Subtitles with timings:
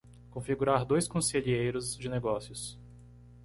[0.31, 2.75] Configurar dois conselheiros de negócios